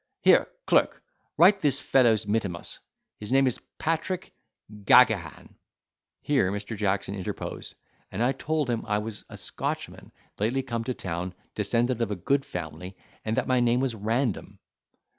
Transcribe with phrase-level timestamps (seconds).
[0.21, 1.03] Here, clerk,
[1.37, 2.79] write this fellow's mittimus.
[3.19, 4.33] His name is Patrick
[4.73, 5.53] Gaghagan."
[6.23, 6.75] Here Mr.
[6.75, 7.75] Jackson interposed,
[8.11, 12.43] and told him I was a Scotchman lately come to town, descended of a good
[12.45, 14.57] family, and that my name was Random.